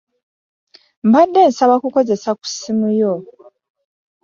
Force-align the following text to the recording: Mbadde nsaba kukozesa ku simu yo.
Mbadde 1.07 1.41
nsaba 1.49 1.75
kukozesa 1.83 2.29
ku 2.39 2.45
simu 2.55 2.89
yo. 2.99 3.13